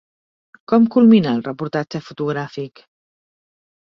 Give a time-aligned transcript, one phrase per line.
[0.71, 2.87] Com culmina el reportatge fotogràfic?